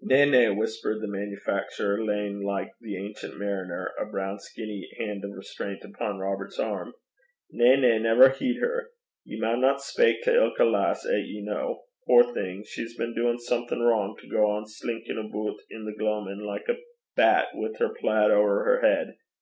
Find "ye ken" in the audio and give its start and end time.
11.24-11.76